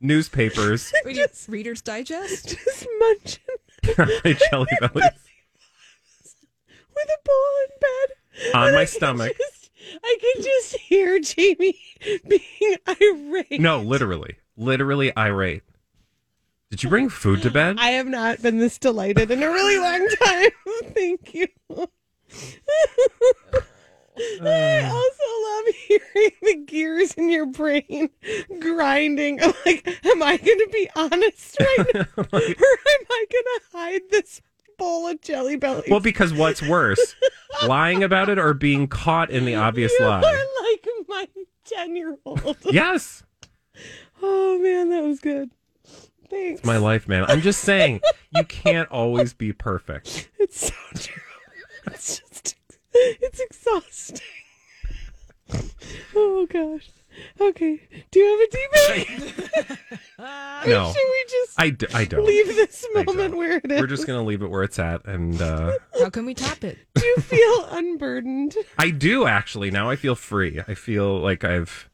[0.04, 0.92] newspapers.
[1.04, 2.50] Reader, Reader's Digest?
[2.50, 3.42] Just munching
[4.24, 4.92] my jelly bellies
[6.94, 8.54] with a bowl in bed.
[8.54, 9.36] on And my I can stomach.
[9.36, 9.70] just-
[10.02, 11.78] I can just hear Jamie
[12.26, 13.60] being irate.
[13.60, 15.62] No, literally, literally irate.
[16.70, 17.76] Did you bring food to bed?
[17.78, 20.50] I have not been this delighted in a really long time.
[20.94, 21.48] Thank you.
[24.16, 24.92] I uh.
[24.92, 28.10] also love hearing the gears in your brain
[28.60, 29.42] grinding.
[29.42, 32.06] I'm like, am I going to be honest right now?
[32.16, 34.40] or am I going to hide this
[34.78, 35.84] bowl of jelly belly?
[35.88, 37.14] Well, because what's worse,
[37.66, 40.20] lying about it or being caught in the obvious lie?
[40.20, 40.32] you lie?
[40.32, 41.26] are like my
[41.64, 42.56] 10 year old.
[42.70, 43.22] Yes,
[44.22, 45.50] Oh, man, that was good.
[46.30, 46.60] Thanks.
[46.60, 47.24] it's my life, man.
[47.28, 48.00] I'm just saying,
[48.34, 50.30] you can't always be perfect.
[50.38, 51.22] It's so true.
[51.86, 52.33] It's just,
[53.20, 54.20] it's exhausting.
[56.16, 56.88] Oh gosh.
[57.40, 57.80] Okay.
[58.10, 59.78] Do you have a deep
[60.66, 62.24] No, Should we just I, d- I don't.
[62.24, 63.36] leave this I moment don't.
[63.36, 63.80] where it is?
[63.80, 66.78] We're just gonna leave it where it's at, and uh, How can we top it?
[66.94, 68.56] Do you feel unburdened?
[68.78, 69.70] I do actually.
[69.70, 70.60] Now I feel free.
[70.66, 71.88] I feel like I've.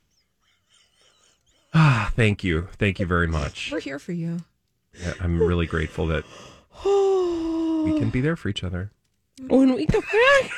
[1.75, 3.71] Ah, thank you, thank you very much.
[3.73, 4.39] We're here for you.
[5.01, 6.25] Yeah, I'm really grateful that
[6.85, 8.91] we can be there for each other.
[9.49, 10.51] When we come back,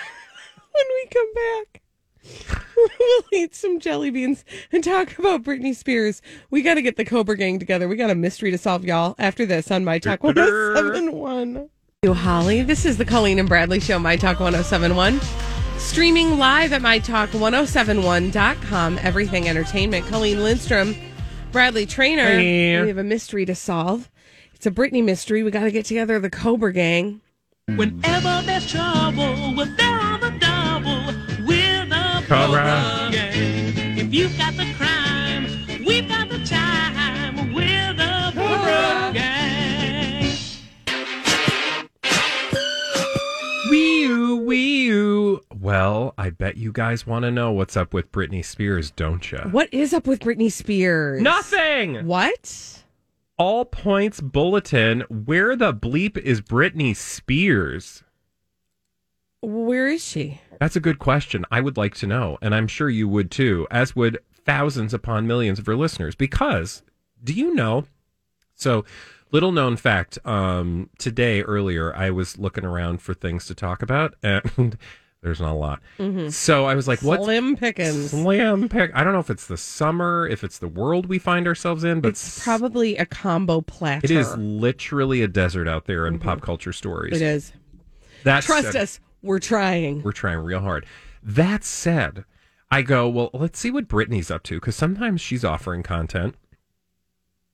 [0.73, 1.83] when we come back,
[2.77, 6.23] we'll eat some jelly beans and talk about Britney Spears.
[6.51, 7.89] We got to get the Cobra Gang together.
[7.89, 9.15] We got a mystery to solve, y'all.
[9.19, 11.69] After this on My Talk 1071.
[12.03, 12.63] You, Holly.
[12.63, 15.21] This is the Colleen and Bradley Show, My Talk 1071.
[15.79, 18.99] Streaming live at MyTalk1071.com.
[19.03, 20.07] Everything Entertainment.
[20.07, 20.95] Colleen Lindstrom,
[21.51, 22.25] Bradley Traynor.
[22.25, 22.81] Hey.
[22.81, 24.11] We have a mystery to solve.
[24.55, 25.43] It's a Britney mystery.
[25.43, 27.21] We got to get together the Cobra Gang.
[27.67, 29.92] Whenever there's trouble, we're there
[34.23, 35.47] you've got the crime,
[35.85, 37.53] we've got the time.
[37.53, 40.33] We're the Cobra Gang.
[43.69, 45.41] Wee oo, wee oo.
[45.59, 49.39] Well, I bet you guys want to know what's up with Britney Spears, don't you?
[49.39, 51.21] What is up with Britney Spears?
[51.21, 52.07] Nothing.
[52.07, 52.85] What?
[53.39, 55.01] All points bulletin.
[55.09, 58.05] Where the bleep is Britney Spears?
[59.43, 60.41] Where is she?
[60.61, 61.45] That's a good question.
[61.51, 65.27] I would like to know, and I'm sure you would too, as would thousands upon
[65.27, 66.15] millions of your listeners.
[66.15, 66.83] Because,
[67.23, 67.85] do you know?
[68.55, 68.85] So,
[69.33, 70.19] little known fact.
[70.25, 74.79] Um, today earlier, I was looking around for things to talk about, and
[75.23, 75.81] there's not a lot.
[75.99, 76.33] Mhm.
[76.33, 78.11] So I was like, "What Slim pickings.
[78.11, 78.93] Slim pick.
[78.95, 82.01] I don't know if it's the summer, if it's the world we find ourselves in,
[82.01, 84.05] but It's probably a combo platter.
[84.05, 87.17] it is literally a desert out there in pop culture stories.
[87.17, 87.53] It is.
[88.25, 89.01] That's Trust us.
[89.23, 90.03] We're trying.
[90.03, 90.87] We're trying real hard.
[91.23, 92.25] That said,
[92.71, 96.35] I go, well, let's see what Britney's up to because sometimes she's offering content.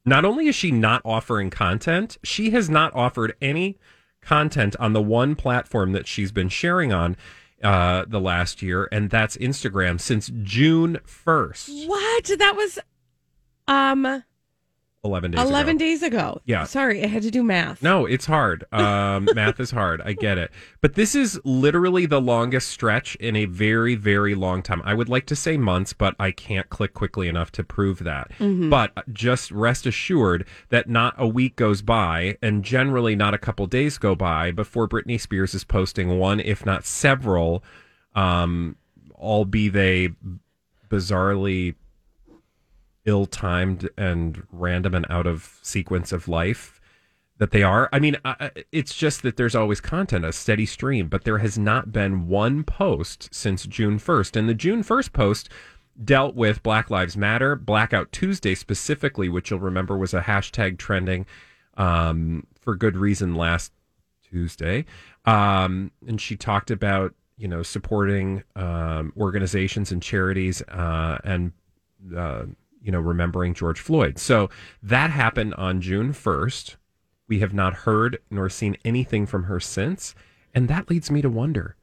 [0.04, 3.78] Not only is she not offering content, she has not offered any
[4.22, 7.16] content on the one platform that she's been sharing on
[7.62, 11.86] uh, the last year, and that's Instagram since June 1st.
[11.88, 12.30] What?
[12.38, 12.78] That was
[13.66, 14.24] um
[15.04, 15.78] 11 days 11 ago.
[15.78, 16.40] days ago.
[16.44, 16.64] Yeah.
[16.64, 17.82] Sorry, I had to do math.
[17.82, 18.64] No, it's hard.
[18.72, 20.00] Um, math is hard.
[20.02, 20.50] I get it.
[20.80, 24.82] But this is literally the longest stretch in a very, very long time.
[24.84, 28.32] I would like to say months, but I can't click quickly enough to prove that.
[28.40, 28.70] Mhm.
[28.70, 33.66] But just rest assured that not a week goes by and generally not a couple
[33.66, 37.62] days go by before Britney Spears is posting one, if not several,
[38.16, 38.74] um,
[39.14, 40.10] all be they
[40.90, 41.74] bizarrely
[43.08, 46.80] ill timed and random and out of sequence of life
[47.38, 47.88] that they are.
[47.92, 51.56] I mean, I- it's just that there's always content, a steady stream, but there has
[51.58, 54.36] not been one post since June 1st.
[54.36, 55.48] And the June 1st post
[56.04, 61.26] dealt with Black Lives Matter, Blackout Tuesday specifically, which you'll remember was a hashtag trending
[61.76, 63.72] um, for good reason last
[64.28, 64.84] Tuesday.
[65.24, 71.52] Um, and she talked about, you know, supporting um, organizations and charities uh, and,
[72.16, 72.44] uh,
[72.82, 74.18] you know, remembering George Floyd.
[74.18, 74.50] So
[74.82, 76.76] that happened on June 1st.
[77.26, 80.14] We have not heard nor seen anything from her since.
[80.54, 81.76] And that leads me to wonder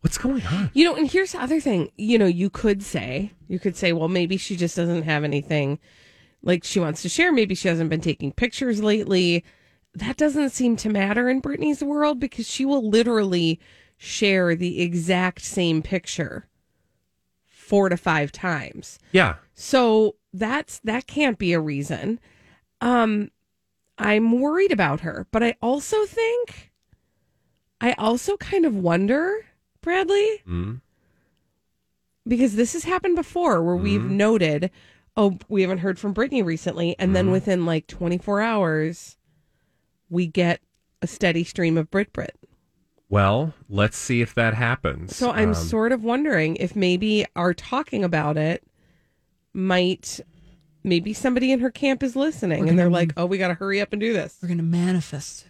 [0.00, 0.70] what's going on?
[0.74, 1.90] You know, and here's the other thing.
[1.96, 5.78] You know, you could say, you could say, well, maybe she just doesn't have anything
[6.42, 7.32] like she wants to share.
[7.32, 9.44] Maybe she hasn't been taking pictures lately.
[9.94, 13.58] That doesn't seem to matter in Britney's world because she will literally
[13.96, 16.46] share the exact same picture
[17.48, 18.98] four to five times.
[19.12, 19.36] Yeah.
[19.54, 22.20] So that's that can't be a reason.
[22.80, 23.30] Um
[23.98, 26.72] I'm worried about her, but I also think
[27.80, 29.44] I also kind of wonder,
[29.82, 30.80] Bradley, Mm.
[32.26, 34.10] because this has happened before where we've Mhm.
[34.10, 34.70] noted,
[35.16, 37.32] oh, we haven't heard from Britney recently, and then Mhm.
[37.32, 39.16] within like 24 hours,
[40.10, 40.60] we get
[41.02, 42.36] a steady stream of Brit Brit.
[43.08, 45.16] Well, let's see if that happens.
[45.16, 48.62] So I'm Um, sort of wondering if maybe our talking about it
[49.54, 50.20] might
[50.84, 53.54] maybe somebody in her camp is listening We're and they're like, "Oh, we got to
[53.54, 55.46] hurry up and do this." We're going to manifest.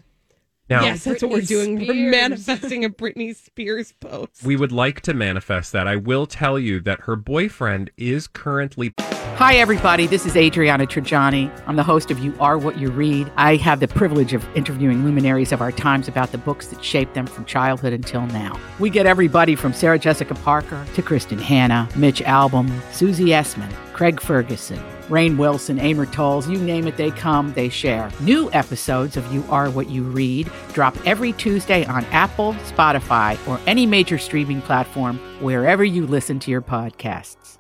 [0.70, 1.86] Now- yes, that's what we're Britney doing.
[1.86, 4.42] We're manifesting a Britney Spears post.
[4.44, 5.88] We would like to manifest that.
[5.88, 8.92] I will tell you that her boyfriend is currently.
[8.98, 10.06] Hi, everybody.
[10.06, 11.50] This is Adriana Trigiani.
[11.66, 13.30] I'm the host of You Are What You Read.
[13.36, 17.14] I have the privilege of interviewing luminaries of our times about the books that shaped
[17.14, 18.58] them from childhood until now.
[18.78, 24.20] We get everybody from Sarah Jessica Parker to Kristin Hannah, Mitch Albom, Susie Essman, Craig
[24.20, 28.12] Ferguson, Rainn Wilson, Amor Towles, you name it, they come, they share.
[28.20, 33.58] New episodes of You Are What You Read drop every Tuesday on Apple, Spotify, or
[33.66, 37.58] any major streaming platform wherever you listen to your podcasts.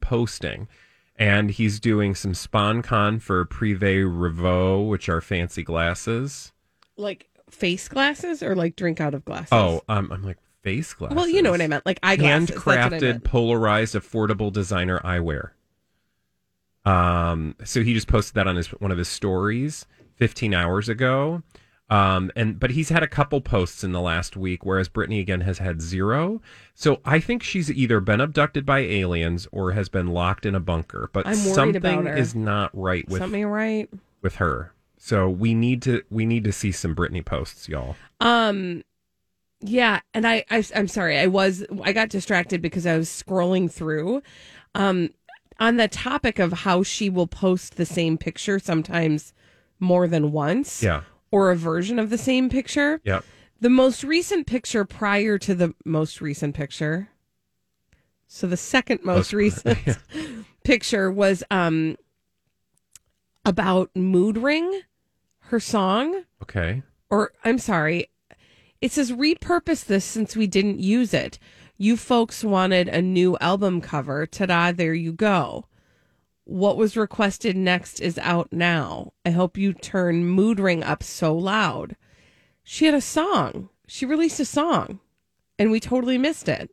[0.00, 0.68] posting
[1.16, 6.52] and he's doing some sponcon for Privé Revaux, which are fancy glasses.
[6.96, 9.48] Like face glasses or like drink out of glasses?
[9.50, 11.14] Oh, um, I'm like face glasses.
[11.14, 12.56] Well, you know what I meant, like eyeglasses.
[12.56, 15.50] Handcrafted, polarized, affordable designer eyewear.
[16.84, 21.42] Um, so he just posted that on his one of his stories 15 hours ago.
[21.90, 25.42] Um, and but he's had a couple posts in the last week, whereas Britney again
[25.42, 26.40] has had zero.
[26.74, 30.60] So I think she's either been abducted by aliens or has been locked in a
[30.60, 31.10] bunker.
[31.12, 32.16] But I'm worried something about her.
[32.16, 33.88] is not right with Something right?
[34.22, 34.72] with her.
[34.96, 37.96] So we need to we need to see some Britney posts, y'all.
[38.20, 38.82] Um,
[39.66, 43.70] yeah, and I, I, I'm sorry, I was, I got distracted because I was scrolling
[43.70, 44.22] through,
[44.74, 45.10] um,
[45.58, 49.32] on the topic of how she will post the same picture sometimes
[49.80, 51.02] more than once, Yeah.
[51.30, 53.00] or a version of the same picture.
[53.04, 53.24] Yep.
[53.60, 57.08] The most recent picture prior to the most recent picture,
[58.26, 59.32] so the second most Most-
[59.64, 59.98] recent
[60.64, 61.96] picture was um
[63.44, 64.80] about Mood Ring,
[65.38, 66.82] her song Okay.
[67.10, 68.08] or I'm sorry,
[68.84, 71.38] it says repurpose this since we didn't use it.
[71.78, 74.26] You folks wanted a new album cover.
[74.26, 75.68] Ta-da, there you go.
[76.44, 79.14] What was requested next is out now.
[79.24, 81.96] I hope you turn Mood Ring up so loud.
[82.62, 83.70] She had a song.
[83.86, 85.00] She released a song
[85.58, 86.70] and we totally missed it.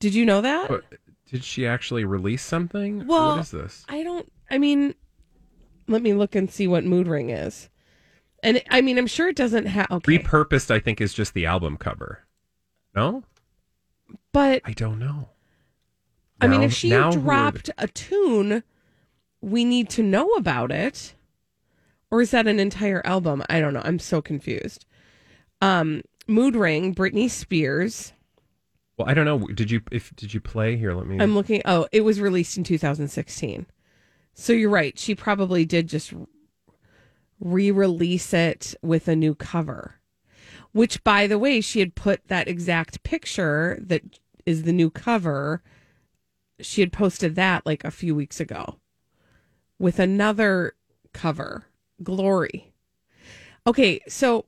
[0.00, 0.70] Did you know that?
[0.70, 0.82] But
[1.30, 3.06] did she actually release something?
[3.06, 3.84] Well, what is this?
[3.88, 4.28] I don't.
[4.50, 4.96] I mean,
[5.86, 7.70] let me look and see what mood ring is.
[8.44, 9.90] And I mean, I'm sure it doesn't have.
[9.90, 12.20] Okay, Repurposed, I think, is just the album cover.
[12.94, 13.24] No,
[14.32, 15.30] but I don't know.
[16.40, 18.62] I mean, if she now dropped a tune,
[19.40, 21.14] we need to know about it.
[22.10, 23.42] Or is that an entire album?
[23.48, 23.82] I don't know.
[23.82, 24.84] I'm so confused.
[25.62, 28.12] Um, Mood Ring, Britney Spears.
[28.98, 29.38] Well, I don't know.
[29.38, 30.92] Did you if did you play here?
[30.92, 31.18] Let me.
[31.18, 31.62] I'm looking.
[31.64, 33.66] Oh, it was released in 2016.
[34.34, 34.98] So you're right.
[34.98, 36.12] She probably did just
[37.44, 40.00] re-release it with a new cover.
[40.72, 44.02] Which, by the way, she had put that exact picture that
[44.44, 45.62] is the new cover.
[46.60, 48.80] She had posted that like a few weeks ago.
[49.78, 50.74] with another
[51.12, 51.66] cover,
[52.02, 52.72] Glory.
[53.66, 54.46] Okay, so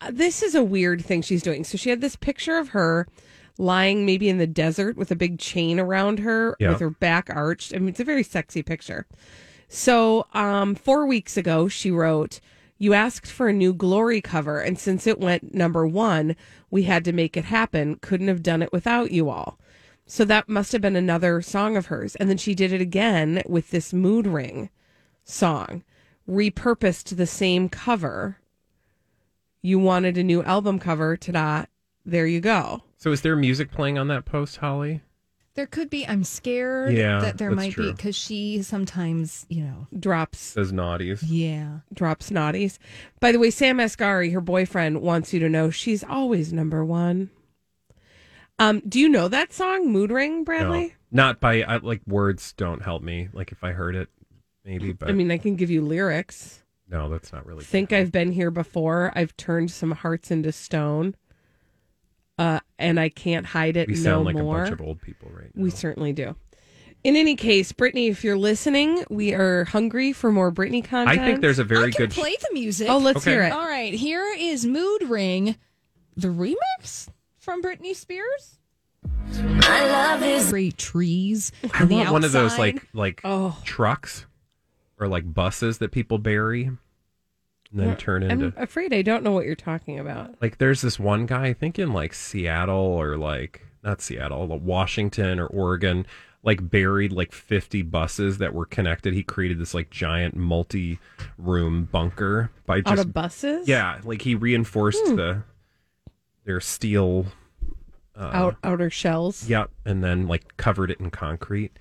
[0.00, 1.64] uh, this is a weird thing she's doing.
[1.64, 3.06] So she had this picture of her
[3.58, 6.70] lying maybe in the desert with a big chain around her Yeah.
[6.70, 7.74] with her back arched.
[7.74, 9.06] I mean, it's a very sexy picture.
[9.68, 12.40] So, um, four weeks ago, she wrote,
[12.78, 16.36] You asked for a new Glory cover, and since it went number one,
[16.70, 17.96] we had to make it happen.
[17.96, 19.58] Couldn't have done it without you all.
[20.06, 22.16] So that must have been another song of hers.
[22.16, 24.70] And then she did it again with this Mood Ring
[25.22, 25.84] song,
[26.26, 28.38] repurposed the same cover.
[29.60, 31.64] You wanted a new album cover, ta da.
[32.06, 32.84] There you go.
[32.96, 35.02] So is there music playing on that post, Holly?
[35.58, 36.06] There could be.
[36.06, 40.70] I'm scared Yeah, that there that's might be because she sometimes, you know, Drops Says
[40.70, 41.18] naughties.
[41.26, 41.80] yeah.
[41.92, 42.78] drops naughties.
[43.18, 47.30] By the way, Sam Asghari, her boyfriend, wants you to know she's always number one.
[48.60, 50.94] Um, do you know that song, Mood Ring, Bradley?
[51.10, 53.28] No, not by I, like words don't help me.
[53.32, 54.08] Like if I heard it,
[54.64, 54.92] maybe.
[54.92, 56.62] But I mean, I can give you lyrics.
[56.88, 57.64] no, that's not really.
[57.64, 59.10] Think I've been here before.
[59.16, 61.16] I've turned some hearts into stone.
[62.38, 64.58] Uh, and I can't hide it We no sound like more.
[64.58, 65.50] a bunch of old people, right?
[65.54, 66.36] We certainly do.
[67.04, 71.18] In any case, Britney, if you're listening, we are hungry for more Britney content.
[71.20, 72.10] I think there's a very I can good.
[72.12, 72.88] play the music.
[72.90, 73.32] Oh, let's Okay.
[73.32, 73.52] hear it.
[73.52, 75.56] All right, here is Mood Ring,
[76.16, 77.08] the remix
[77.38, 78.58] from Britney Spears.
[79.34, 80.50] I love this.
[80.50, 81.52] Great trees.
[81.72, 82.74] I on the want one of those outside.
[82.74, 83.56] like like Oh.
[83.64, 84.26] trucks
[84.98, 86.70] or like buses that people bury
[87.70, 88.46] and then turn into.
[88.56, 90.34] I'm afraid I don't know what you're talking about.
[90.40, 94.62] Like there's this one guy, I think in like Seattle or like not Seattle, like
[94.62, 96.06] Washington or Oregon,
[96.42, 99.12] like buried like 50 buses that were connected.
[99.14, 103.68] He created this like giant multi-room bunker by just Out of buses?
[103.68, 105.16] Yeah, like he reinforced Hmm.
[105.16, 105.42] the
[106.44, 107.26] their steel
[108.16, 109.48] uh, Out outer shells.
[109.48, 111.72] Yep, and then like covered it in concrete.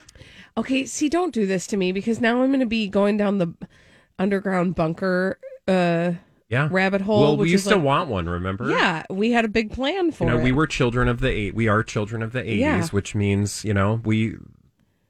[0.57, 3.37] Okay, see, don't do this to me because now I'm going to be going down
[3.37, 3.53] the
[4.19, 6.13] underground bunker uh,
[6.49, 7.21] Yeah, rabbit hole.
[7.21, 8.27] Well, which we used to want one.
[8.29, 8.69] Remember?
[8.69, 10.43] Yeah, we had a big plan for you know, it.
[10.43, 11.53] we were children of the eight.
[11.55, 12.87] We are children of the eighties, Yeah.
[12.87, 14.35] which means you know we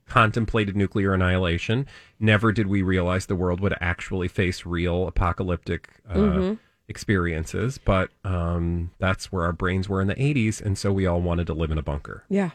[0.07, 1.85] contemplated nuclear annihilation.
[2.19, 6.59] Never did we realize the world would actually face real apocalyptic uh, Mhm.
[6.87, 7.77] experiences.
[7.77, 11.47] But um, that's where our brains were in the eighties, and so we all wanted
[11.47, 12.23] to live in a bunker.
[12.29, 12.51] Yeah.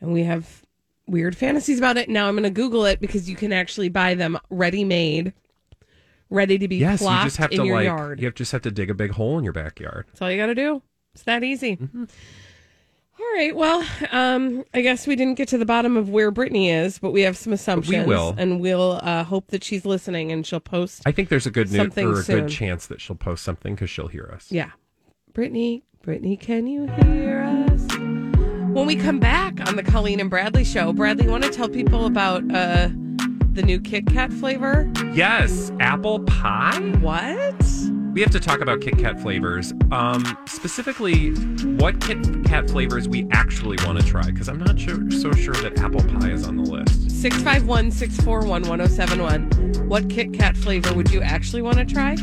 [0.00, 0.62] And we have
[1.06, 2.08] weird fantasies about it.
[2.08, 5.32] Now I'm going to Google it because you can actually buy them ready made,
[6.34, 8.20] ready to be yes, you plopped just have in to your like yard.
[8.20, 10.06] you have, just have to dig a big hole in your backyard.
[10.08, 10.82] That's all you got to do.
[11.14, 11.76] It's that easy.
[11.76, 12.04] Mm-hmm.
[13.20, 13.54] All right.
[13.54, 17.12] Well, um, I guess we didn't get to the bottom of where Britney is, but
[17.12, 18.04] we have some assumptions.
[18.06, 18.34] We will.
[18.36, 21.02] And we'll uh, hope that she's listening and she'll post.
[21.06, 22.40] I think there's a good new, Something or a soon.
[22.40, 24.50] good chance that she'll post something because she'll hear us.
[24.50, 24.72] Yeah.
[25.32, 27.82] Britney, Britney, can you hear us?
[28.74, 32.06] When we come back on the Colleen and Bradley show, Bradley, want to tell people
[32.06, 32.88] about uh,
[33.52, 34.90] the new Kit Kat flavor?
[35.12, 36.80] Yes, apple pie.
[37.00, 37.54] What?
[38.12, 39.72] We have to talk about Kit Kat flavors.
[39.90, 41.30] Um, specifically,
[41.76, 45.54] what Kit Kat flavors we actually want to try, because I'm not sure, so sure
[45.54, 47.10] that apple pie is on the list.
[47.10, 49.88] 651 641 1071.
[49.88, 52.16] What Kit Kat flavor would you actually want to try?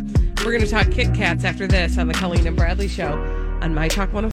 [0.45, 3.13] We're going to talk Kit Kats after this on the Colleen and Bradley show
[3.61, 4.31] on My Talk 105.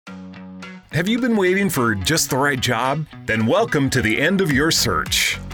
[0.92, 3.04] Have you been waiting for just the right job?
[3.26, 5.38] Then welcome to the end of your search.